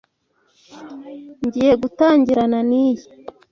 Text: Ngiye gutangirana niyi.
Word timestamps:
Ngiye 1.45 1.73
gutangirana 1.81 2.59
niyi. 2.69 3.01